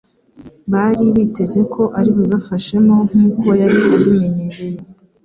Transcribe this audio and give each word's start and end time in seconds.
bari 0.71 1.03
biteze 1.15 1.59
ko 1.73 1.83
ari 1.97 2.09
bubibafashemo 2.15 2.95
nk'uko 3.09 3.47
yari 3.61 3.77
abimenyereye. 3.93 4.79